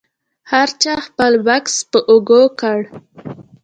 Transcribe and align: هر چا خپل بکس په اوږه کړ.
هر 0.51 0.69
چا 0.81 0.93
خپل 1.07 1.33
بکس 1.45 1.75
په 1.91 1.99
اوږه 2.09 2.43
کړ. 2.59 2.79